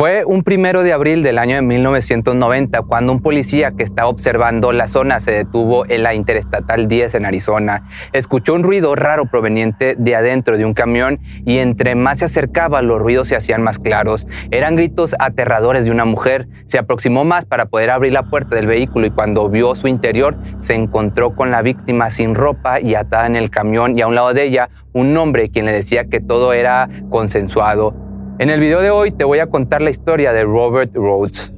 Fue 0.00 0.24
un 0.24 0.44
primero 0.44 0.82
de 0.82 0.94
abril 0.94 1.22
del 1.22 1.36
año 1.36 1.56
de 1.56 1.60
1990 1.60 2.80
cuando 2.88 3.12
un 3.12 3.20
policía 3.20 3.72
que 3.72 3.82
estaba 3.82 4.08
observando 4.08 4.72
la 4.72 4.88
zona 4.88 5.20
se 5.20 5.30
detuvo 5.30 5.84
en 5.90 6.04
la 6.04 6.14
Interestatal 6.14 6.88
10 6.88 7.16
en 7.16 7.26
Arizona. 7.26 7.86
Escuchó 8.14 8.54
un 8.54 8.62
ruido 8.62 8.94
raro 8.94 9.26
proveniente 9.26 9.96
de 9.98 10.16
adentro 10.16 10.56
de 10.56 10.64
un 10.64 10.72
camión 10.72 11.20
y 11.44 11.58
entre 11.58 11.96
más 11.96 12.20
se 12.20 12.24
acercaba 12.24 12.80
los 12.80 12.98
ruidos 12.98 13.28
se 13.28 13.36
hacían 13.36 13.60
más 13.60 13.78
claros. 13.78 14.26
Eran 14.50 14.74
gritos 14.74 15.14
aterradores 15.18 15.84
de 15.84 15.90
una 15.90 16.06
mujer. 16.06 16.48
Se 16.64 16.78
aproximó 16.78 17.26
más 17.26 17.44
para 17.44 17.66
poder 17.66 17.90
abrir 17.90 18.14
la 18.14 18.22
puerta 18.22 18.56
del 18.56 18.68
vehículo 18.68 19.06
y 19.06 19.10
cuando 19.10 19.50
vio 19.50 19.74
su 19.74 19.86
interior 19.86 20.38
se 20.60 20.76
encontró 20.76 21.36
con 21.36 21.50
la 21.50 21.60
víctima 21.60 22.08
sin 22.08 22.34
ropa 22.34 22.80
y 22.80 22.94
atada 22.94 23.26
en 23.26 23.36
el 23.36 23.50
camión 23.50 23.98
y 23.98 24.00
a 24.00 24.06
un 24.06 24.14
lado 24.14 24.32
de 24.32 24.44
ella 24.44 24.70
un 24.94 25.14
hombre 25.18 25.50
quien 25.50 25.66
le 25.66 25.72
decía 25.72 26.06
que 26.06 26.20
todo 26.20 26.54
era 26.54 26.88
consensuado. 27.10 28.09
En 28.40 28.48
el 28.48 28.58
video 28.58 28.80
de 28.80 28.88
hoy 28.88 29.10
te 29.10 29.24
voy 29.24 29.38
a 29.40 29.48
contar 29.48 29.82
la 29.82 29.90
historia 29.90 30.32
de 30.32 30.44
Robert 30.44 30.94
Rhodes. 30.94 31.52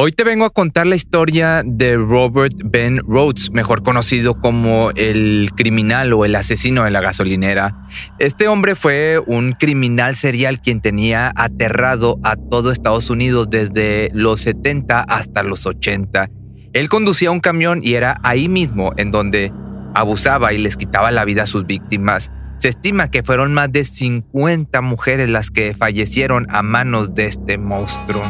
Hoy 0.00 0.12
te 0.12 0.22
vengo 0.22 0.44
a 0.44 0.50
contar 0.50 0.86
la 0.86 0.94
historia 0.94 1.64
de 1.66 1.96
Robert 1.96 2.54
Ben 2.64 2.98
Rhodes, 2.98 3.50
mejor 3.50 3.82
conocido 3.82 4.40
como 4.40 4.92
el 4.94 5.50
criminal 5.56 6.12
o 6.12 6.24
el 6.24 6.36
asesino 6.36 6.84
de 6.84 6.92
la 6.92 7.00
gasolinera. 7.00 7.84
Este 8.20 8.46
hombre 8.46 8.76
fue 8.76 9.20
un 9.26 9.54
criminal 9.54 10.14
serial 10.14 10.60
quien 10.60 10.80
tenía 10.80 11.32
aterrado 11.34 12.20
a 12.22 12.36
todo 12.36 12.70
Estados 12.70 13.10
Unidos 13.10 13.50
desde 13.50 14.10
los 14.14 14.42
70 14.42 15.00
hasta 15.00 15.42
los 15.42 15.66
80. 15.66 16.30
Él 16.74 16.88
conducía 16.88 17.32
un 17.32 17.40
camión 17.40 17.80
y 17.82 17.94
era 17.94 18.20
ahí 18.22 18.48
mismo 18.48 18.92
en 18.98 19.10
donde 19.10 19.52
abusaba 19.96 20.52
y 20.52 20.58
les 20.58 20.76
quitaba 20.76 21.10
la 21.10 21.24
vida 21.24 21.42
a 21.42 21.46
sus 21.46 21.66
víctimas. 21.66 22.30
Se 22.60 22.68
estima 22.68 23.10
que 23.10 23.24
fueron 23.24 23.52
más 23.52 23.72
de 23.72 23.84
50 23.84 24.80
mujeres 24.80 25.28
las 25.28 25.50
que 25.50 25.74
fallecieron 25.74 26.46
a 26.50 26.62
manos 26.62 27.16
de 27.16 27.26
este 27.26 27.58
monstruo. 27.58 28.22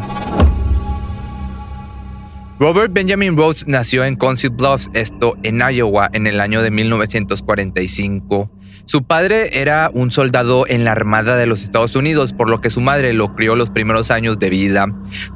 Robert 2.60 2.92
Benjamin 2.92 3.36
Rhodes 3.36 3.68
nació 3.68 4.04
en 4.04 4.16
Council 4.16 4.50
Bluffs, 4.50 4.90
esto 4.92 5.36
en 5.44 5.60
Iowa, 5.60 6.10
en 6.12 6.26
el 6.26 6.40
año 6.40 6.60
de 6.60 6.72
1945. 6.72 8.50
Su 8.84 9.04
padre 9.04 9.60
era 9.60 9.92
un 9.94 10.10
soldado 10.10 10.64
en 10.66 10.82
la 10.82 10.90
Armada 10.90 11.36
de 11.36 11.46
los 11.46 11.62
Estados 11.62 11.94
Unidos, 11.94 12.32
por 12.32 12.50
lo 12.50 12.60
que 12.60 12.70
su 12.70 12.80
madre 12.80 13.12
lo 13.12 13.36
crió 13.36 13.54
los 13.54 13.70
primeros 13.70 14.10
años 14.10 14.40
de 14.40 14.50
vida. 14.50 14.86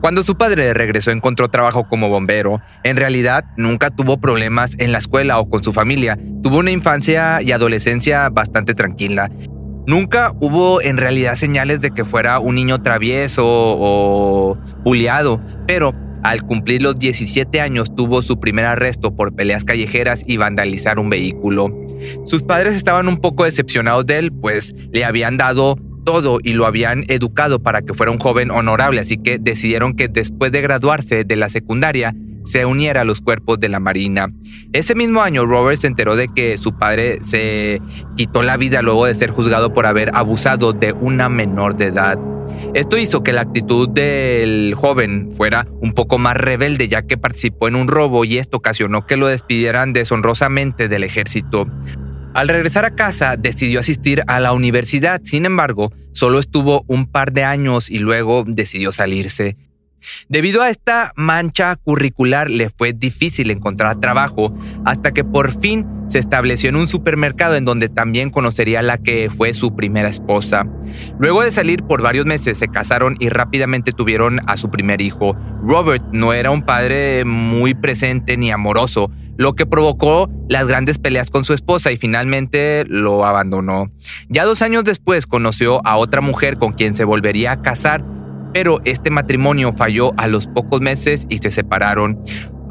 Cuando 0.01 0.25
su 0.25 0.37
padre 0.37 0.75
regresó 0.75 1.12
encontró 1.12 1.47
trabajo 1.47 1.87
como 1.87 2.09
bombero. 2.09 2.61
En 2.83 2.97
realidad 2.97 3.45
nunca 3.57 3.91
tuvo 3.91 4.19
problemas 4.19 4.75
en 4.79 4.91
la 4.91 4.98
escuela 4.98 5.39
o 5.39 5.48
con 5.48 5.62
su 5.62 5.73
familia. 5.73 6.19
Tuvo 6.42 6.59
una 6.59 6.73
infancia 6.73 7.41
y 7.41 7.52
adolescencia 7.52 8.30
bastante 8.30 8.75
tranquila. 8.75 9.30
Nunca 9.86 10.33
hubo 10.41 10.80
en 10.80 10.96
realidad 10.96 11.36
señales 11.36 11.80
de 11.80 11.92
que 11.92 12.05
fuera 12.05 12.41
un 12.41 12.57
niño 12.57 12.83
travieso 12.83 13.45
o 13.46 14.58
bulliado, 14.83 15.41
pero 15.69 15.95
al 16.22 16.42
cumplir 16.42 16.83
los 16.83 16.98
17 16.98 17.60
años 17.60 17.94
tuvo 17.94 18.22
su 18.22 18.38
primer 18.40 18.66
arresto 18.66 19.14
por 19.14 19.34
peleas 19.34 19.64
callejeras 19.64 20.22
y 20.27 20.36
vandalizar 20.36 20.98
un 20.98 21.10
vehículo. 21.10 21.68
Sus 22.24 22.42
padres 22.42 22.74
estaban 22.74 23.08
un 23.08 23.18
poco 23.18 23.44
decepcionados 23.44 24.06
de 24.06 24.18
él, 24.18 24.33
pues 24.33 24.74
le 24.92 25.05
habían 25.05 25.36
dado 25.36 25.77
todo 26.05 26.38
y 26.42 26.55
lo 26.55 26.66
habían 26.66 27.05
educado 27.08 27.62
para 27.62 27.83
que 27.83 27.94
fuera 27.94 28.12
un 28.12 28.18
joven 28.18 28.50
honorable, 28.50 29.00
así 29.00 29.18
que 29.18 29.38
decidieron 29.38 29.94
que 29.94 30.08
después 30.08 30.52
de 30.52 30.60
graduarse 30.60 31.24
de 31.24 31.36
la 31.36 31.48
secundaria 31.48 32.14
se 32.44 32.66
uniera 32.66 33.02
a 33.02 33.04
los 33.04 33.20
cuerpos 33.20 33.60
de 33.60 33.68
la 33.68 33.80
Marina. 33.80 34.28
Ese 34.72 34.94
mismo 34.94 35.22
año, 35.22 35.46
Robert 35.46 35.80
se 35.80 35.86
enteró 35.86 36.16
de 36.16 36.28
que 36.28 36.56
su 36.56 36.77
padre 36.77 37.20
se 37.24 37.80
quitó 38.16 38.42
la 38.42 38.56
vida 38.56 38.83
luego 38.83 39.06
de 39.06 39.14
ser 39.14 39.30
juzgado 39.30 39.72
por 39.72 39.86
haber 39.86 40.10
abusado 40.14 40.72
de 40.72 40.92
una 40.92 41.28
menor 41.28 41.77
de 41.77 41.86
edad. 41.86 42.18
Esto 42.75 42.97
hizo 42.97 43.23
que 43.23 43.33
la 43.33 43.42
actitud 43.42 43.89
del 43.89 44.75
joven 44.75 45.30
fuera 45.36 45.67
un 45.80 45.92
poco 45.92 46.19
más 46.19 46.36
rebelde 46.36 46.89
ya 46.89 47.03
que 47.03 47.19
participó 47.19 47.69
en 47.69 47.77
un 47.77 47.89
robo 47.89 48.25
y 48.25 48.39
esto 48.39 48.58
ocasionó 48.58 49.07
que 49.07 49.17
lo 49.17 49.27
despidieran 49.27 49.92
deshonrosamente 49.92 50.89
del 50.89 51.05
ejército. 51.05 51.67
Al 52.35 52.48
regresar 52.48 52.86
a 52.86 52.95
casa 52.95 53.36
decidió 53.36 53.81
asistir 53.81 54.23
a 54.27 54.41
la 54.41 54.55
universidad, 54.55 55.20
sin 55.23 55.45
embargo, 55.45 55.92
solo 56.13 56.39
estuvo 56.39 56.85
un 56.86 57.07
par 57.07 57.33
de 57.33 57.45
años 57.45 57.91
y 57.91 57.98
luego 57.98 58.45
decidió 58.47 58.91
salirse. 58.91 59.57
Debido 60.29 60.63
a 60.63 60.70
esta 60.70 61.13
mancha 61.17 61.77
curricular 61.77 62.51
le 62.51 62.70
fue 62.70 62.92
difícil 62.92 63.51
encontrar 63.51 64.01
trabajo 64.01 64.55
hasta 64.85 65.13
que 65.13 65.24
por 65.24 65.61
fin 65.61 65.86
se 66.08 66.18
estableció 66.18 66.68
en 66.68 66.77
un 66.77 66.89
supermercado 66.89 67.57
en 67.57 67.64
donde 67.64 67.89
también 67.89 68.30
conocería 68.30 68.80
a 68.80 68.83
la 68.83 68.98
que 68.98 69.30
fue 69.30 69.55
su 69.55 69.74
primera 69.74 70.11
esposa. 70.11 70.67
Luego 71.18 71.42
de 71.42 71.51
salir 71.51 71.85
por 71.85 72.02
varios 72.02 72.27
meses 72.27 72.58
se 72.58 72.68
casaron 72.68 73.17
y 73.18 73.30
rápidamente 73.30 73.92
tuvieron 73.92 74.40
a 74.46 74.58
su 74.58 74.70
primer 74.70 75.01
hijo. 75.01 75.35
Robert 75.63 76.05
no 76.13 76.34
era 76.34 76.51
un 76.51 76.63
padre 76.63 77.24
muy 77.24 77.74
presente 77.74 78.36
ni 78.36 78.51
amoroso, 78.51 79.11
lo 79.39 79.55
que 79.55 79.64
provocó 79.64 80.30
las 80.48 80.67
grandes 80.67 80.98
peleas 80.98 81.30
con 81.30 81.45
su 81.45 81.55
esposa 81.55 81.90
y 81.92 81.96
finalmente 81.96 82.84
lo 82.86 83.24
abandonó. 83.24 83.90
Ya 84.29 84.45
dos 84.45 84.61
años 84.61 84.84
después 84.84 85.27
conoció 85.27 85.80
a 85.86 85.96
otra 85.96 86.20
mujer 86.20 86.58
con 86.58 86.73
quien 86.73 86.95
se 86.95 87.05
volvería 87.05 87.52
a 87.52 87.63
casar 87.63 88.05
pero 88.52 88.80
este 88.85 89.11
matrimonio 89.11 89.73
falló 89.73 90.13
a 90.17 90.27
los 90.27 90.46
pocos 90.46 90.80
meses 90.80 91.27
y 91.29 91.39
se 91.39 91.51
separaron. 91.51 92.23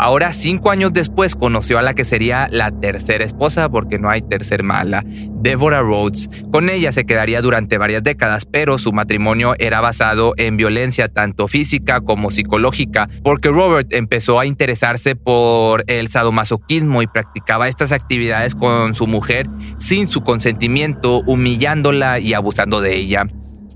Ahora, 0.03 0.33
cinco 0.33 0.71
años 0.71 0.93
después, 0.93 1.35
conoció 1.35 1.77
a 1.77 1.83
la 1.83 1.93
que 1.93 2.05
sería 2.05 2.47
la 2.49 2.71
tercera 2.71 3.23
esposa, 3.23 3.69
porque 3.69 3.99
no 3.99 4.09
hay 4.09 4.23
tercer 4.23 4.63
mala, 4.63 5.03
Deborah 5.05 5.81
Rhodes. 5.81 6.27
Con 6.51 6.71
ella 6.71 6.91
se 6.91 7.05
quedaría 7.05 7.39
durante 7.43 7.77
varias 7.77 8.01
décadas, 8.01 8.47
pero 8.47 8.79
su 8.79 8.93
matrimonio 8.93 9.53
era 9.59 9.79
basado 9.79 10.33
en 10.37 10.57
violencia 10.57 11.07
tanto 11.07 11.47
física 11.47 12.01
como 12.01 12.31
psicológica, 12.31 13.09
porque 13.23 13.49
Robert 13.49 13.93
empezó 13.93 14.39
a 14.39 14.47
interesarse 14.47 15.15
por 15.15 15.83
el 15.85 16.07
sadomasoquismo 16.07 17.03
y 17.03 17.07
practicaba 17.07 17.67
estas 17.67 17.91
actividades 17.91 18.55
con 18.55 18.95
su 18.95 19.05
mujer 19.05 19.45
sin 19.77 20.07
su 20.07 20.21
consentimiento, 20.21 21.21
humillándola 21.27 22.17
y 22.17 22.33
abusando 22.33 22.81
de 22.81 22.95
ella. 22.95 23.27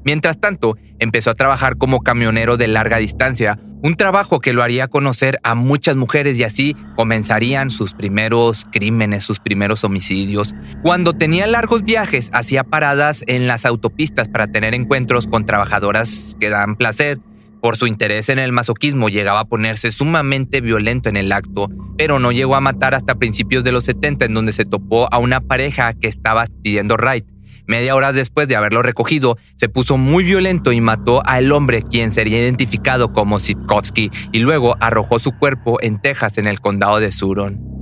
Mientras 0.05 0.39
tanto, 0.39 0.77
empezó 0.99 1.31
a 1.31 1.35
trabajar 1.35 1.77
como 1.77 2.01
camionero 2.01 2.57
de 2.57 2.67
larga 2.67 2.97
distancia, 2.97 3.59
un 3.81 3.95
trabajo 3.95 4.39
que 4.39 4.53
lo 4.53 4.61
haría 4.61 4.87
conocer 4.87 5.39
a 5.43 5.55
muchas 5.55 5.95
mujeres 5.95 6.37
y 6.37 6.43
así 6.43 6.75
comenzarían 6.95 7.71
sus 7.71 7.93
primeros 7.93 8.65
crímenes, 8.71 9.23
sus 9.23 9.39
primeros 9.39 9.83
homicidios. 9.83 10.53
Cuando 10.83 11.13
tenía 11.13 11.47
largos 11.47 11.83
viajes, 11.83 12.29
hacía 12.33 12.63
paradas 12.63 13.23
en 13.25 13.47
las 13.47 13.65
autopistas 13.65 14.29
para 14.29 14.47
tener 14.47 14.75
encuentros 14.75 15.25
con 15.25 15.45
trabajadoras 15.45 16.37
que 16.39 16.49
dan 16.49 16.75
placer. 16.75 17.19
Por 17.61 17.77
su 17.77 17.87
interés 17.87 18.29
en 18.29 18.37
el 18.37 18.51
masoquismo 18.51 19.09
llegaba 19.09 19.39
a 19.39 19.45
ponerse 19.45 19.91
sumamente 19.91 20.61
violento 20.61 21.09
en 21.09 21.17
el 21.17 21.31
acto, 21.31 21.69
pero 21.97 22.19
no 22.19 22.31
llegó 22.31 22.55
a 22.55 22.61
matar 22.61 22.93
hasta 22.93 23.15
principios 23.15 23.63
de 23.63 23.71
los 23.71 23.85
70 23.85 24.25
en 24.25 24.35
donde 24.35 24.53
se 24.53 24.65
topó 24.65 25.11
a 25.11 25.17
una 25.17 25.41
pareja 25.41 25.93
que 25.95 26.07
estaba 26.07 26.45
pidiendo 26.61 26.95
ride. 26.95 27.25
Media 27.67 27.95
hora 27.95 28.13
después 28.13 28.47
de 28.47 28.55
haberlo 28.55 28.83
recogido, 28.83 29.37
se 29.55 29.69
puso 29.69 29.97
muy 29.97 30.23
violento 30.23 30.71
y 30.71 30.81
mató 30.81 31.25
al 31.25 31.51
hombre 31.51 31.81
quien 31.81 32.11
sería 32.11 32.39
identificado 32.39 33.11
como 33.11 33.39
Sitkovsky 33.39 34.11
y 34.31 34.39
luego 34.39 34.75
arrojó 34.79 35.19
su 35.19 35.31
cuerpo 35.31 35.81
en 35.81 35.99
Texas 35.99 36.37
en 36.37 36.47
el 36.47 36.61
condado 36.61 36.99
de 36.99 37.11
Suron. 37.11 37.75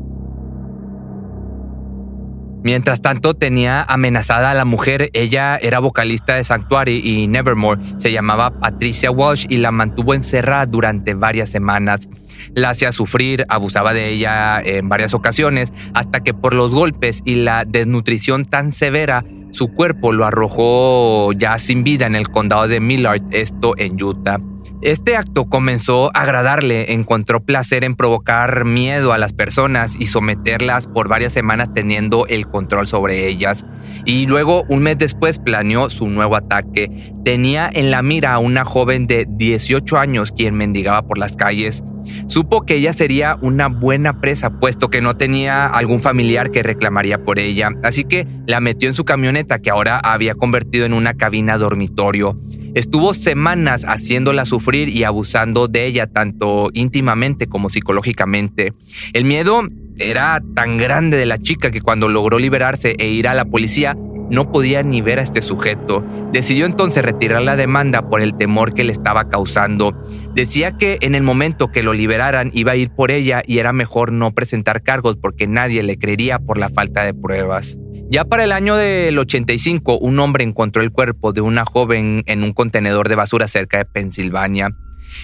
Mientras 2.63 3.01
tanto, 3.01 3.33
tenía 3.33 3.83
amenazada 3.83 4.51
a 4.51 4.53
la 4.53 4.63
mujer. 4.63 5.09
Ella 5.11 5.57
era 5.57 5.79
vocalista 5.79 6.35
de 6.35 6.45
Sanctuary 6.45 7.01
y 7.03 7.27
Nevermore. 7.27 7.81
Se 7.97 8.13
llamaba 8.13 8.57
Patricia 8.57 9.11
Walsh 9.11 9.47
y 9.49 9.57
la 9.57 9.71
mantuvo 9.71 10.13
encerrada 10.13 10.65
durante 10.65 11.13
varias 11.13 11.49
semanas. 11.49 12.07
La 12.55 12.69
hacía 12.69 12.93
sufrir, 12.93 13.45
abusaba 13.49 13.93
de 13.93 14.07
ella 14.11 14.61
en 14.61 14.87
varias 14.87 15.13
ocasiones, 15.13 15.73
hasta 15.93 16.21
que 16.21 16.33
por 16.33 16.53
los 16.53 16.73
golpes 16.73 17.21
y 17.25 17.35
la 17.35 17.65
desnutrición 17.65 18.45
tan 18.45 18.71
severa 18.71 19.25
su 19.53 19.67
cuerpo 19.67 20.11
lo 20.11 20.25
arrojó 20.25 21.31
ya 21.33 21.59
sin 21.59 21.83
vida 21.83 22.07
en 22.07 22.15
el 22.15 22.29
condado 22.29 22.67
de 22.67 22.79
Millard, 22.79 23.21
esto 23.29 23.75
en 23.77 24.01
Utah. 24.01 24.39
Este 24.81 25.15
acto 25.15 25.45
comenzó 25.45 26.09
a 26.13 26.23
agradarle, 26.23 26.91
encontró 26.91 27.45
placer 27.45 27.83
en 27.83 27.95
provocar 27.95 28.65
miedo 28.65 29.13
a 29.13 29.17
las 29.17 29.31
personas 29.31 29.95
y 29.97 30.07
someterlas 30.07 30.87
por 30.87 31.07
varias 31.07 31.31
semanas 31.31 31.69
teniendo 31.73 32.25
el 32.27 32.47
control 32.47 32.87
sobre 32.87 33.27
ellas. 33.27 33.63
Y 34.05 34.25
luego, 34.25 34.65
un 34.67 34.81
mes 34.81 34.97
después, 34.97 35.37
planeó 35.37 35.89
su 35.89 36.07
nuevo 36.07 36.35
ataque. 36.35 37.13
Tenía 37.23 37.69
en 37.71 37.91
la 37.91 38.01
mira 38.01 38.33
a 38.33 38.39
una 38.39 38.65
joven 38.65 39.05
de 39.05 39.25
18 39.29 39.99
años 39.99 40.33
quien 40.33 40.55
mendigaba 40.55 41.03
por 41.03 41.17
las 41.17 41.35
calles. 41.35 41.83
Supo 42.27 42.61
que 42.61 42.75
ella 42.75 42.93
sería 42.93 43.37
una 43.41 43.67
buena 43.67 44.19
presa, 44.19 44.59
puesto 44.59 44.89
que 44.89 45.01
no 45.01 45.15
tenía 45.15 45.67
algún 45.67 45.99
familiar 45.99 46.51
que 46.51 46.63
reclamaría 46.63 47.23
por 47.23 47.39
ella, 47.39 47.69
así 47.83 48.03
que 48.03 48.27
la 48.47 48.59
metió 48.59 48.87
en 48.87 48.93
su 48.93 49.05
camioneta 49.05 49.59
que 49.59 49.69
ahora 49.69 49.99
había 49.99 50.35
convertido 50.35 50.85
en 50.85 50.93
una 50.93 51.13
cabina 51.13 51.57
dormitorio. 51.57 52.39
Estuvo 52.73 53.13
semanas 53.13 53.83
haciéndola 53.83 54.45
sufrir 54.45 54.89
y 54.89 55.03
abusando 55.03 55.67
de 55.67 55.85
ella 55.85 56.07
tanto 56.07 56.69
íntimamente 56.73 57.45
como 57.45 57.69
psicológicamente. 57.69 58.73
El 59.13 59.25
miedo 59.25 59.61
era 59.97 60.41
tan 60.55 60.77
grande 60.77 61.17
de 61.17 61.27
la 61.27 61.37
chica 61.37 61.69
que 61.69 61.81
cuando 61.81 62.09
logró 62.09 62.39
liberarse 62.39 62.95
e 62.97 63.09
ir 63.09 63.27
a 63.27 63.35
la 63.35 63.45
policía, 63.45 63.95
no 64.33 64.51
podía 64.51 64.81
ni 64.81 65.01
ver 65.01 65.19
a 65.19 65.21
este 65.21 65.43
sujeto. 65.43 66.03
Decidió 66.31 66.65
entonces 66.65 67.05
retirar 67.05 67.43
la 67.43 67.55
demanda 67.55 68.01
por 68.01 68.19
el 68.19 68.35
temor 68.35 68.73
que 68.73 68.83
le 68.83 68.91
estaba 68.91 69.29
causando. 69.29 69.93
Decía 70.33 70.71
que 70.75 70.97
en 71.01 71.13
el 71.13 71.21
momento 71.21 71.71
que 71.71 71.83
lo 71.83 71.93
liberaran 71.93 72.49
iba 72.51 72.71
a 72.71 72.75
ir 72.75 72.89
por 72.89 73.11
ella 73.11 73.43
y 73.45 73.59
era 73.59 73.73
mejor 73.73 74.11
no 74.11 74.31
presentar 74.31 74.81
cargos 74.81 75.17
porque 75.17 75.45
nadie 75.45 75.83
le 75.83 75.99
creería 75.99 76.39
por 76.39 76.57
la 76.57 76.69
falta 76.69 77.03
de 77.03 77.13
pruebas. 77.13 77.77
Ya 78.09 78.25
para 78.25 78.43
el 78.43 78.51
año 78.51 78.75
del 78.75 79.17
85, 79.19 79.99
un 79.99 80.19
hombre 80.19 80.43
encontró 80.43 80.81
el 80.81 80.91
cuerpo 80.91 81.31
de 81.31 81.41
una 81.41 81.63
joven 81.63 82.23
en 82.25 82.43
un 82.43 82.53
contenedor 82.53 83.09
de 83.09 83.15
basura 83.15 83.47
cerca 83.47 83.77
de 83.77 83.85
Pensilvania. 83.85 84.75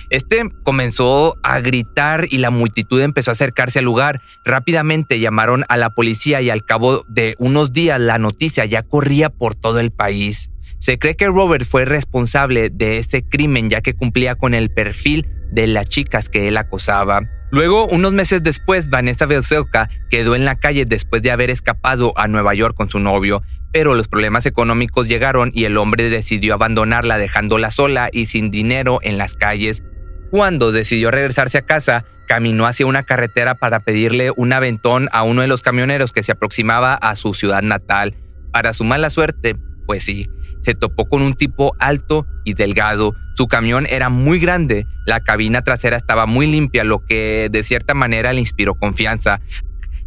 Este 0.10 0.50
comenzó 0.64 1.36
a 1.44 1.60
gritar 1.60 2.26
y 2.30 2.38
la 2.38 2.50
multitud 2.50 3.02
empezó 3.02 3.32
a 3.32 3.34
acercarse 3.34 3.80
al 3.80 3.86
lugar. 3.86 4.22
Rápidamente 4.46 5.20
llamaron 5.20 5.66
a 5.70 5.78
la 5.78 5.92
policía 5.92 6.42
y 6.42 6.50
al 6.50 6.66
cabo 6.66 7.06
de 7.08 7.36
unos 7.40 7.74
días 7.74 8.00
la 8.00 8.18
noticia 8.18 8.66
ya 8.66 8.84
corría 8.84 9.30
por 9.30 9.56
todo 9.56 9.80
el 9.80 9.92
país. 9.92 10.50
Se 10.80 10.98
cree 10.98 11.16
que 11.16 11.28
Robert 11.28 11.66
fue 11.66 11.86
responsable 11.86 12.70
de 12.70 12.98
este 12.98 13.28
crimen 13.28 13.70
ya 13.70 13.82
que 13.82 13.96
cumplía 13.96 14.36
con 14.36 14.54
el 14.54 14.70
perfil 14.70 15.28
de 15.52 15.68
las 15.68 15.90
chicas 15.90 16.30
que 16.30 16.48
él 16.48 16.58
acosaba. 16.58 17.22
Luego, 17.52 17.88
unos 17.88 18.14
meses 18.14 18.44
después, 18.44 18.90
Vanessa 18.90 19.26
Veselka 19.26 19.90
quedó 20.10 20.36
en 20.36 20.46
la 20.46 20.56
calle 20.56 20.86
después 20.86 21.22
de 21.22 21.32
haber 21.32 21.50
escapado 21.50 22.14
a 22.16 22.28
Nueva 22.28 22.54
York 22.54 22.76
con 22.76 22.90
su 22.90 23.00
novio, 23.00 23.42
pero 23.72 23.96
los 23.96 24.08
problemas 24.08 24.46
económicos 24.46 25.08
llegaron 25.08 25.52
y 25.54 25.66
el 25.66 25.78
hombre 25.78 26.10
decidió 26.10 26.54
abandonarla 26.54 27.18
dejándola 27.18 27.72
sola 27.72 28.10
y 28.12 28.28
sin 28.28 28.52
dinero 28.52 29.00
en 29.02 29.18
las 29.18 29.34
calles. 29.34 29.84
Cuando 30.30 30.72
decidió 30.72 31.10
regresarse 31.10 31.58
a 31.58 31.66
casa, 31.66 32.06
caminó 32.28 32.68
hacia 32.68 32.86
una 32.86 33.02
carretera 33.02 33.56
para 33.56 33.80
pedirle 33.80 34.32
un 34.36 34.54
aventón 34.54 35.10
a 35.12 35.24
uno 35.24 35.42
de 35.42 35.48
los 35.48 35.64
camioneros 35.64 36.12
que 36.12 36.22
se 36.22 36.32
aproximaba 36.32 36.94
a 36.94 37.16
su 37.16 37.34
ciudad 37.34 37.64
natal. 37.64 38.16
Para 38.52 38.74
su 38.74 38.84
mala 38.84 39.10
suerte, 39.10 39.56
pues 39.88 40.04
sí, 40.04 40.30
se 40.62 40.76
topó 40.76 41.08
con 41.08 41.22
un 41.22 41.34
tipo 41.34 41.74
alto 41.80 42.26
y 42.44 42.54
delgado. 42.54 43.16
Su 43.36 43.48
camión 43.48 43.86
era 43.90 44.10
muy 44.10 44.40
grande, 44.40 44.86
la 45.06 45.22
cabina 45.22 45.62
trasera 45.62 45.98
estaba 45.98 46.26
muy 46.26 46.48
limpia, 46.48 46.84
lo 46.84 47.06
que 47.06 47.50
de 47.52 47.64
cierta 47.64 47.94
manera 47.94 48.34
le 48.34 48.42
inspiró 48.42 48.76
confianza. 48.76 49.40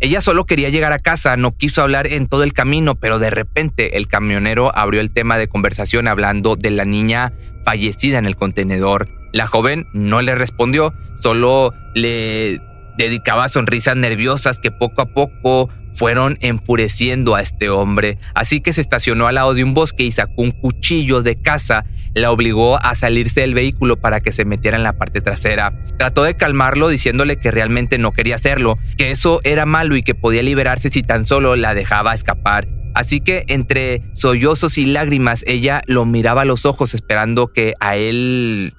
Ella 0.01 0.21
solo 0.21 0.47
quería 0.47 0.69
llegar 0.69 0.93
a 0.93 0.99
casa, 0.99 1.37
no 1.37 1.57
quiso 1.57 1.81
hablar 1.81 2.09
en 2.09 2.27
todo 2.27 2.43
el 2.43 2.53
camino, 2.53 2.97
pero 2.97 3.21
de 3.21 3.31
repente 3.31 3.97
el 3.97 4.09
camionero 4.09 4.77
abrió 4.77 5.01
el 5.01 5.13
tema 5.13 5.39
de 5.39 5.47
conversación 5.47 6.09
hablando 6.09 6.57
de 6.57 6.73
la 6.73 6.85
niña 6.85 7.33
fallecida 7.65 8.19
en 8.19 8.27
el 8.27 8.35
contenedor. 8.35 9.09
La 9.33 9.47
joven 9.47 9.87
no 9.93 10.21
le 10.21 10.35
respondió, 10.35 10.93
solo 11.21 11.73
le 11.95 12.61
dedicaba 12.99 13.49
sonrisas 13.49 13.97
nerviosas 13.97 14.59
que 14.59 14.71
poco 14.73 15.03
a 15.03 15.07
poco 15.07 15.71
fueron 15.93 16.39
enfureciendo 16.41 17.35
a 17.35 17.43
este 17.43 17.71
hombre, 17.71 18.19
así 18.35 18.61
que 18.61 18.73
se 18.73 18.81
estacionó 18.81 19.27
al 19.27 19.37
lado 19.37 19.55
de 19.55 19.65
un 19.65 19.75
bosque 19.75 20.05
y 20.05 20.13
sacó 20.13 20.43
un 20.43 20.53
cuchillo 20.53 21.23
de 21.23 21.37
caza, 21.37 21.85
la 22.15 22.31
obligó 22.31 22.83
a 22.83 22.95
salirse 22.95 23.43
del 23.43 23.55
vehículo 23.55 23.97
para 23.97 24.21
que 24.21 24.33
se 24.33 24.45
metiera 24.45 24.77
en 24.77 24.83
la 24.83 24.95
parte 24.95 25.21
trasera. 25.21 25.73
Trató 25.99 26.25
de 26.25 26.37
calmarlo 26.37 26.89
diciéndole 26.89 27.37
que 27.37 27.51
realmente 27.51 27.99
no 27.99 28.13
quería 28.13 28.35
hacerlo, 28.35 28.79
que 28.97 29.11
eso 29.11 29.41
era 29.45 29.67
malo 29.67 29.97
y 29.97 30.03
que 30.03 30.15
podía 30.15 30.43
liberarse 30.43 30.91
si 30.91 31.03
tan 31.03 31.27
solo 31.27 31.57
la 31.57 31.75
dejaba 31.75 32.15
escapar. 32.15 32.69
Así 32.95 33.21
que 33.21 33.45
entre 33.49 34.03
sollozos 34.15 34.77
y 34.77 34.87
lágrimas 34.87 35.45
ella 35.47 35.83
lo 35.87 36.05
miraba 36.05 36.43
a 36.43 36.45
los 36.45 36.67
ojos 36.67 36.95
esperando 36.95 37.53
que 37.53 37.75
a 37.81 37.97
él 37.97 38.75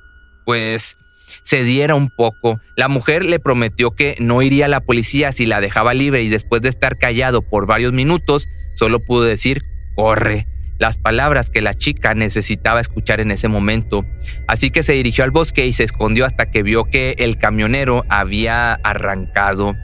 pues 0.45 0.97
se 1.43 1.63
diera 1.63 1.95
un 1.95 2.09
poco. 2.09 2.59
La 2.75 2.87
mujer 2.87 3.25
le 3.25 3.39
prometió 3.39 3.91
que 3.91 4.15
no 4.19 4.41
iría 4.41 4.65
a 4.65 4.69
la 4.69 4.81
policía 4.81 5.31
si 5.31 5.45
la 5.45 5.61
dejaba 5.61 5.93
libre 5.93 6.23
y 6.23 6.29
después 6.29 6.61
de 6.61 6.69
estar 6.69 6.97
callado 6.97 7.41
por 7.41 7.67
varios 7.67 7.93
minutos, 7.93 8.47
solo 8.75 8.99
pudo 8.99 9.23
decir, 9.23 9.63
corre, 9.95 10.47
las 10.79 10.97
palabras 10.97 11.49
que 11.49 11.61
la 11.61 11.73
chica 11.73 12.13
necesitaba 12.13 12.81
escuchar 12.81 13.21
en 13.21 13.31
ese 13.31 13.47
momento. 13.47 14.05
Así 14.47 14.71
que 14.71 14.83
se 14.83 14.93
dirigió 14.93 15.23
al 15.23 15.31
bosque 15.31 15.65
y 15.65 15.73
se 15.73 15.83
escondió 15.83 16.25
hasta 16.25 16.49
que 16.49 16.63
vio 16.63 16.85
que 16.85 17.15
el 17.19 17.37
camionero 17.37 18.03
había 18.09 18.73
arrancado. 18.73 19.75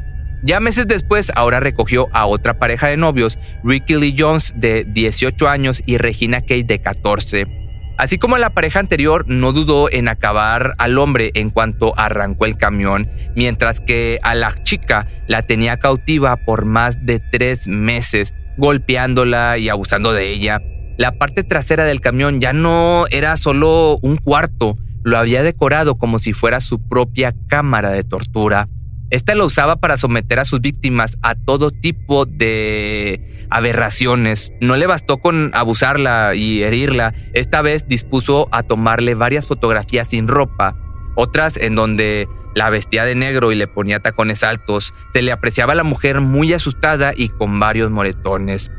Ya 0.41 0.59
meses 0.61 0.87
después, 0.87 1.31
ahora 1.35 1.59
recogió 1.59 2.07
a 2.13 2.25
otra 2.25 2.59
pareja 2.59 2.87
de 2.87 2.97
novios, 2.97 3.37
Ricky 3.63 3.95
Lee 3.95 4.15
Jones 4.17 4.53
de 4.55 4.85
18 4.87 5.49
años 5.49 5.83
y 5.85 5.97
Regina 5.97 6.41
Kate 6.41 6.63
de 6.63 6.81
14. 6.81 7.58
Así 7.99 8.17
como 8.17 8.37
la 8.37 8.51
pareja 8.51 8.79
anterior 8.79 9.25
no 9.27 9.51
dudó 9.51 9.91
en 9.91 10.07
acabar 10.07 10.73
al 10.77 10.97
hombre 10.97 11.31
en 11.33 11.49
cuanto 11.49 11.93
arrancó 11.99 12.45
el 12.45 12.55
camión, 12.55 13.09
mientras 13.35 13.81
que 13.81 14.19
a 14.23 14.35
la 14.35 14.55
chica 14.63 15.05
la 15.27 15.41
tenía 15.41 15.79
cautiva 15.79 16.37
por 16.37 16.63
más 16.63 17.05
de 17.05 17.19
tres 17.19 17.67
meses, 17.67 18.33
golpeándola 18.55 19.57
y 19.57 19.67
abusando 19.67 20.13
de 20.13 20.31
ella. 20.31 20.61
La 20.97 21.17
parte 21.17 21.43
trasera 21.43 21.83
del 21.83 21.99
camión 21.99 22.39
ya 22.39 22.53
no 22.53 23.05
era 23.11 23.35
solo 23.35 23.99
un 24.01 24.15
cuarto, 24.15 24.75
lo 25.03 25.17
había 25.17 25.43
decorado 25.43 25.97
como 25.97 26.19
si 26.19 26.31
fuera 26.31 26.61
su 26.61 26.79
propia 26.79 27.35
cámara 27.49 27.89
de 27.91 28.03
tortura. 28.03 28.69
Esta 29.11 29.33
lo 29.33 29.45
usaba 29.45 29.77
para 29.77 29.97
someter 29.97 30.39
a 30.39 30.45
sus 30.45 30.61
víctimas 30.61 31.17
a 31.23 31.33
todo 31.33 31.71
tipo 31.71 32.25
de 32.25 33.47
aberraciones. 33.49 34.53
No 34.61 34.77
le 34.77 34.85
bastó 34.85 35.17
con 35.17 35.49
abusarla 35.55 36.35
y 36.35 36.61
herirla. 36.61 37.15
Esta 37.33 37.63
vez 37.63 37.87
dispuso 37.87 38.47
a 38.51 38.61
tomarle 38.61 39.15
varias 39.15 39.47
fotografías 39.47 40.09
sin 40.09 40.27
ropa, 40.27 40.75
otras 41.15 41.57
en 41.57 41.73
donde 41.73 42.27
la 42.53 42.69
vestía 42.69 43.03
de 43.03 43.15
negro 43.15 43.51
y 43.51 43.55
le 43.55 43.67
ponía 43.67 43.99
tacones 43.99 44.43
altos. 44.43 44.93
Se 45.11 45.23
le 45.23 45.31
apreciaba 45.31 45.73
a 45.73 45.77
la 45.77 45.83
mujer 45.83 46.21
muy 46.21 46.53
asustada 46.53 47.13
y 47.15 47.29
con 47.29 47.59
varios 47.59 47.89
moretones. 47.89 48.69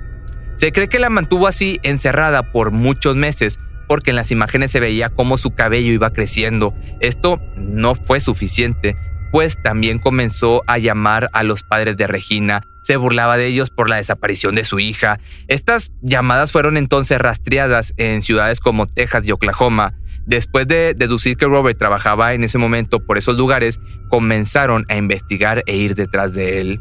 Se 0.59 0.71
cree 0.71 0.88
que 0.88 1.00
la 1.00 1.11
mantuvo 1.11 1.49
así 1.49 1.81
encerrada 1.83 2.52
por 2.52 2.71
muchos 2.71 3.16
meses, 3.16 3.59
porque 3.88 4.11
en 4.11 4.16
las 4.16 4.31
imágenes 4.31 4.71
se 4.71 4.78
veía 4.78 5.09
cómo 5.09 5.38
su 5.38 5.54
cabello 5.54 5.93
iba 5.93 6.12
creciendo. 6.12 6.73
Esto 7.00 7.40
no 7.57 7.97
fue 7.97 8.21
suficiente 8.21 8.97
pues 9.30 9.56
también 9.62 9.99
comenzó 9.99 10.62
a 10.66 10.78
llamar 10.78 11.28
a 11.32 11.42
los 11.42 11.62
padres 11.62 11.96
de 11.96 12.06
Regina. 12.06 12.62
Se 12.82 12.96
burlaba 12.96 13.37
de 13.37 13.46
ellos 13.46 13.70
por 13.70 13.88
la 13.88 13.96
desaparición 13.96 14.54
de 14.54 14.64
su 14.64 14.78
hija. 14.80 15.20
Estas 15.49 15.92
llamadas 16.02 16.52
fueron 16.52 16.76
entonces 16.76 17.18
rastreadas 17.18 17.94
en 17.96 18.22
ciudades 18.22 18.60
como 18.60 18.87
Texas 18.87 19.26
y 19.26 19.32
Oklahoma. 19.32 19.94
Después 20.26 20.66
de 20.66 20.94
deducir 20.94 21.37
que 21.37 21.46
Robert 21.46 21.78
trabajaba 21.78 22.34
en 22.34 22.44
ese 22.44 22.58
momento 22.58 23.00
por 23.00 23.18
esos 23.18 23.37
lugares, 23.37 23.80
comenzaron 24.08 24.84
a 24.88 24.96
investigar 24.96 25.62
e 25.66 25.76
ir 25.76 25.94
detrás 25.94 26.32
de 26.32 26.60
él. 26.60 26.80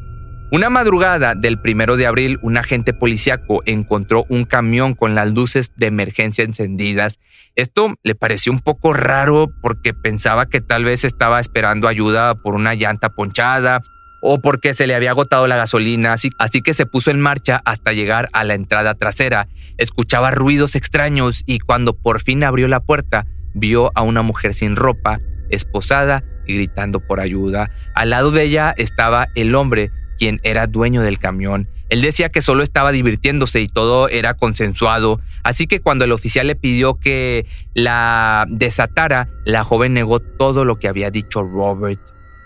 Una 0.52 0.72
madrugada 0.72 1.36
del 1.36 1.62
primero 1.62 1.96
de 1.96 2.08
abril, 2.08 2.40
un 2.42 2.58
agente 2.58 2.92
policíaco 2.92 3.62
encontró 3.68 4.26
un 4.30 4.46
camión 4.46 4.96
con 4.96 5.14
las 5.14 5.30
luces 5.30 5.74
de 5.76 5.86
emergencia 5.86 6.44
encendidas. 6.44 7.20
Esto 7.56 7.94
le 8.04 8.16
pareció 8.16 8.52
un 8.52 8.60
poco 8.60 8.94
raro 8.94 9.52
porque 9.62 9.94
pensaba 9.94 10.48
que 10.48 10.60
tal 10.60 10.86
vez 10.86 11.04
estaba 11.04 11.40
esperando 11.40 11.88
ayuda 11.88 12.34
por 12.34 12.56
una 12.56 12.74
llanta 12.74 13.10
ponchada 13.10 13.82
o 14.24 14.42
porque 14.42 14.74
se 14.74 14.88
le 14.88 14.96
había 14.96 15.12
agotado 15.12 15.46
la 15.46 15.56
gasolina, 15.56 16.14
así, 16.14 16.32
así 16.40 16.64
que 16.64 16.74
se 16.74 16.88
puso 16.88 17.12
en 17.12 17.22
marcha 17.22 17.62
hasta 17.64 17.94
llegar 17.94 18.28
a 18.34 18.44
la 18.44 18.56
entrada 18.56 18.96
trasera. 18.96 19.48
Escuchaba 19.78 20.32
ruidos 20.32 20.74
extraños 20.74 21.44
y 21.46 21.60
cuando 21.60 21.94
por 21.94 22.24
fin 22.24 22.44
abrió 22.44 22.68
la 22.68 22.80
puerta, 22.80 23.28
vio 23.54 23.92
a 23.94 24.02
una 24.02 24.24
mujer 24.24 24.56
sin 24.56 24.76
ropa, 24.76 25.20
esposada 25.52 26.24
y 26.48 26.56
gritando 26.56 27.02
por 27.02 27.20
ayuda. 27.20 27.70
Al 27.94 28.10
lado 28.10 28.32
de 28.32 28.46
ella 28.46 28.74
estaba 28.76 29.28
el 29.36 29.54
hombre 29.54 29.92
quien 30.20 30.40
era 30.44 30.68
dueño 30.68 31.02
del 31.02 31.18
camión. 31.18 31.68
Él 31.90 32.04
decía 32.04 32.30
que 32.30 32.44
solo 32.44 32.62
estaba 32.62 32.92
divirtiéndose 32.92 33.62
y 33.62 33.68
todo 33.68 34.10
era 34.10 34.36
consensuado, 34.36 35.20
así 35.44 35.66
que 35.66 35.80
cuando 35.80 36.06
el 36.06 36.12
oficial 36.12 36.46
le 36.46 36.56
pidió 36.56 37.00
que 37.00 37.48
la 37.74 38.46
desatara, 38.48 39.30
la 39.46 39.64
joven 39.64 39.96
negó 39.96 40.20
todo 40.20 40.66
lo 40.66 40.76
que 40.76 40.88
había 40.88 41.10
dicho 41.10 41.42
Robert. 41.42 42.00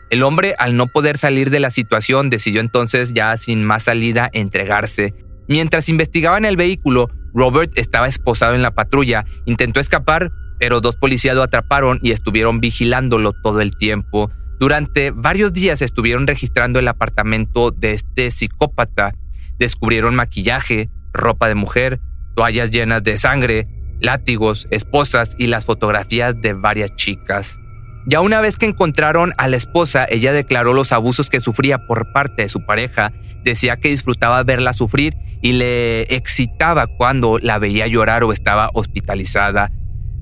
El 0.10 0.24
hombre, 0.24 0.56
al 0.60 0.78
no 0.78 0.88
poder 0.88 1.18
salir 1.18 1.50
de 1.50 1.60
la 1.60 1.72
situación, 1.72 2.30
decidió 2.30 2.62
entonces 2.62 3.14
ya 3.14 3.36
sin 3.36 3.66
más 3.66 3.84
salida 3.84 4.30
entregarse. 4.32 5.14
Mientras 5.48 5.90
investigaban 5.90 6.46
el 6.46 6.56
vehículo, 6.56 7.10
Robert 7.34 7.72
estaba 7.76 8.08
esposado 8.08 8.54
en 8.54 8.62
la 8.62 8.72
patrulla, 8.72 9.26
intentó 9.46 9.80
escapar, 9.80 10.32
pero 10.60 10.80
dos 10.80 10.96
policías 10.96 11.36
lo 11.36 11.44
atraparon 11.44 12.00
y 12.02 12.12
estuvieron 12.12 12.62
vigilándolo 12.62 13.34
todo 13.34 13.60
el 13.60 13.76
tiempo. 13.76 14.32
Durante 14.64 15.12
varios 15.12 15.52
días 15.52 15.82
estuvieron 15.82 16.26
registrando 16.26 16.80
el 16.80 16.88
apartamento 16.88 17.72
de 17.72 17.92
este 17.92 18.32
psicópata. 18.32 19.12
Descubrieron 19.58 20.16
maquillaje, 20.16 20.90
ropa 21.12 21.50
de 21.50 21.56
mujer, 21.56 22.00
toallas 22.34 22.72
llenas 22.72 23.04
de 23.04 23.18
sangre, 23.18 23.68
látigos, 24.00 24.70
esposas 24.72 25.36
y 25.38 25.48
las 25.48 25.66
fotografías 25.66 26.40
de 26.40 26.54
varias 26.54 26.96
chicas. 26.96 27.60
Ya 28.06 28.22
una 28.22 28.40
vez 28.40 28.56
que 28.56 28.66
encontraron 28.66 29.34
a 29.38 29.50
la 29.50 29.58
esposa, 29.58 30.06
ella 30.10 30.32
declaró 30.32 30.72
los 30.72 30.94
abusos 30.94 31.30
que 31.30 31.42
sufría 31.42 31.86
por 31.86 32.14
parte 32.14 32.44
de 32.44 32.50
su 32.50 32.66
pareja, 32.66 33.12
decía 33.44 33.76
que 33.76 33.90
disfrutaba 33.90 34.44
verla 34.44 34.72
sufrir 34.72 35.14
y 35.42 35.52
le 35.52 36.04
excitaba 36.04 36.88
cuando 36.88 37.38
la 37.38 37.60
veía 37.60 37.88
llorar 37.88 38.24
o 38.24 38.32
estaba 38.32 38.70
hospitalizada. 38.74 39.72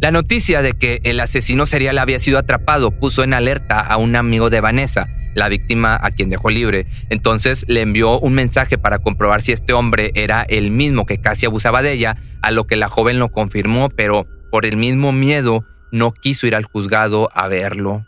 La 0.02 0.10
noticia 0.10 0.64
de 0.64 0.74
que 0.74 1.00
el 1.04 1.20
asesino 1.20 1.68
serial 1.68 2.00
había 2.00 2.18
sido 2.18 2.40
atrapado 2.40 2.90
puso 2.90 3.24
en 3.24 3.36
alerta 3.36 3.78
a 3.78 3.98
un 3.98 4.16
amigo 4.16 4.50
de 4.50 4.60
Vanessa, 4.60 5.08
la 5.36 5.48
víctima 5.48 5.96
a 6.02 6.10
quien 6.10 6.32
dejó 6.32 6.50
libre. 6.50 6.88
Entonces 7.12 7.66
le 7.68 7.82
envió 7.82 8.20
un 8.20 8.34
mensaje 8.34 8.80
para 8.80 8.98
comprobar 8.98 9.44
si 9.44 9.52
este 9.52 9.74
hombre 9.74 10.10
era 10.16 10.42
el 10.42 10.72
mismo 10.72 11.06
que 11.06 11.22
casi 11.22 11.46
abusaba 11.46 11.84
de 11.84 11.92
ella, 11.92 12.18
a 12.42 12.50
lo 12.50 12.66
que 12.66 12.78
la 12.78 12.88
joven 12.88 13.20
lo 13.20 13.32
confirmó, 13.32 13.90
pero 13.90 14.26
por 14.50 14.66
el 14.66 14.76
mismo 14.76 15.12
miedo 15.12 15.66
no 15.92 16.14
quiso 16.14 16.48
ir 16.48 16.56
al 16.56 16.66
juzgado 16.66 17.30
a 17.36 17.48
verlo. 17.48 18.04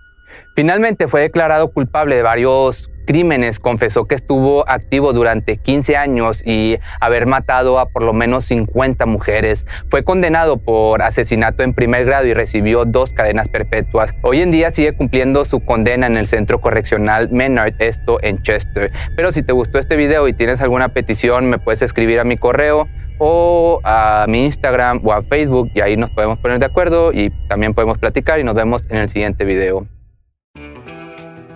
Finalmente 0.55 1.07
fue 1.07 1.21
declarado 1.21 1.71
culpable 1.71 2.15
de 2.15 2.21
varios 2.21 2.89
crímenes, 3.05 3.59
confesó 3.59 4.05
que 4.05 4.15
estuvo 4.15 4.67
activo 4.69 5.13
durante 5.13 5.57
15 5.57 5.97
años 5.97 6.45
y 6.45 6.77
haber 6.99 7.25
matado 7.25 7.79
a 7.79 7.87
por 7.87 8.03
lo 8.03 8.13
menos 8.13 8.45
50 8.45 9.05
mujeres. 9.05 9.65
Fue 9.89 10.03
condenado 10.03 10.57
por 10.57 11.01
asesinato 11.01 11.63
en 11.63 11.73
primer 11.73 12.05
grado 12.05 12.27
y 12.27 12.33
recibió 12.33 12.85
dos 12.85 13.11
cadenas 13.11 13.49
perpetuas. 13.49 14.11
Hoy 14.21 14.41
en 14.41 14.51
día 14.51 14.71
sigue 14.71 14.93
cumpliendo 14.93 15.45
su 15.45 15.59
condena 15.63 16.07
en 16.07 16.17
el 16.17 16.27
centro 16.27 16.61
correccional 16.61 17.29
Menard, 17.31 17.73
esto 17.79 18.19
en 18.21 18.41
Chester. 18.41 18.91
Pero 19.15 19.31
si 19.31 19.43
te 19.43 19.53
gustó 19.53 19.79
este 19.79 19.95
video 19.95 20.27
y 20.27 20.33
tienes 20.33 20.61
alguna 20.61 20.89
petición, 20.89 21.49
me 21.49 21.59
puedes 21.59 21.81
escribir 21.81 22.19
a 22.19 22.23
mi 22.23 22.37
correo 22.37 22.87
o 23.19 23.79
a 23.83 24.25
mi 24.27 24.45
Instagram 24.45 25.01
o 25.03 25.13
a 25.13 25.21
Facebook 25.21 25.71
y 25.73 25.81
ahí 25.81 25.97
nos 25.97 26.09
podemos 26.11 26.39
poner 26.39 26.59
de 26.59 26.65
acuerdo 26.65 27.13
y 27.13 27.29
también 27.47 27.73
podemos 27.73 27.97
platicar 27.97 28.39
y 28.39 28.43
nos 28.43 28.55
vemos 28.55 28.83
en 28.89 28.97
el 28.97 29.09
siguiente 29.09 29.45
video. 29.45 29.87